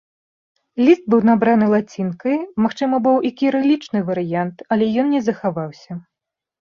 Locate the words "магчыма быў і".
2.67-3.33